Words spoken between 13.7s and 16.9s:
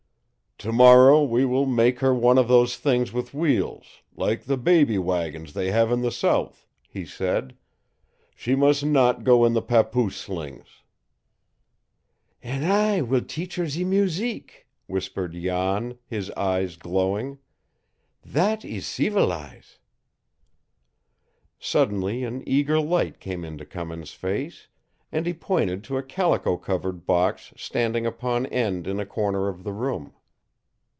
museek," whispered Jan, his eyes